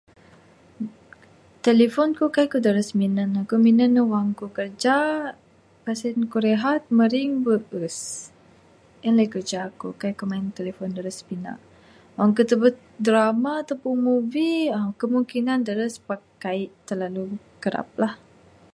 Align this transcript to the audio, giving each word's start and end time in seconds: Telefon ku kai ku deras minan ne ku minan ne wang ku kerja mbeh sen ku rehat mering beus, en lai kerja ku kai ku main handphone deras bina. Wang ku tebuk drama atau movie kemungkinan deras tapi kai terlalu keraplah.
Telefon 1.65 2.09
ku 2.19 2.25
kai 2.35 2.47
ku 2.51 2.57
deras 2.65 2.89
minan 3.01 3.29
ne 3.33 3.41
ku 3.49 3.55
minan 3.65 3.91
ne 3.95 4.03
wang 4.11 4.29
ku 4.39 4.45
kerja 4.57 4.95
mbeh 5.81 5.95
sen 6.01 6.17
ku 6.31 6.37
rehat 6.47 6.81
mering 6.99 7.31
beus, 7.45 7.97
en 9.05 9.11
lai 9.17 9.27
kerja 9.35 9.61
ku 9.79 9.87
kai 10.01 10.13
ku 10.19 10.23
main 10.29 10.43
handphone 10.57 10.93
deras 10.97 11.19
bina. 11.27 11.53
Wang 12.17 12.31
ku 12.35 12.41
tebuk 12.49 12.75
drama 13.07 13.51
atau 13.61 13.93
movie 14.07 14.59
kemungkinan 15.01 15.59
deras 15.67 15.93
tapi 16.07 16.25
kai 16.43 16.61
terlalu 16.87 17.23
keraplah. 17.63 18.13